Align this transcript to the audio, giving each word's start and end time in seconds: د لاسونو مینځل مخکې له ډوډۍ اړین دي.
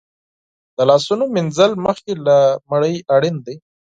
د 0.75 0.77
لاسونو 0.89 1.23
مینځل 1.35 1.71
مخکې 1.85 2.11
له 2.25 2.37
ډوډۍ 2.67 2.95
اړین 3.15 3.35
دي. 3.45 3.55